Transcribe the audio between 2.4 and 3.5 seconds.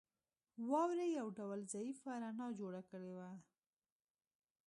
جوړه کړې وه